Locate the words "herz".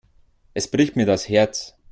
1.29-1.75